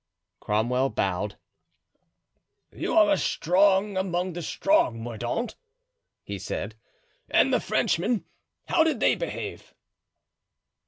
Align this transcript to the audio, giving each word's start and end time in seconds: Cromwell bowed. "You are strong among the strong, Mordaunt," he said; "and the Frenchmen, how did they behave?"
Cromwell 0.39 0.89
bowed. 0.89 1.37
"You 2.71 2.95
are 2.97 3.15
strong 3.15 3.97
among 3.97 4.33
the 4.33 4.41
strong, 4.41 4.99
Mordaunt," 4.99 5.55
he 6.23 6.39
said; 6.39 6.73
"and 7.29 7.53
the 7.53 7.59
Frenchmen, 7.59 8.25
how 8.65 8.83
did 8.83 8.99
they 8.99 9.13
behave?" 9.13 9.75